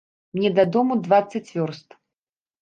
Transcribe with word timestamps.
Мне 0.37 0.49
дадому 0.59 0.97
дваццаць 1.09 1.51
вёрст. 1.57 1.89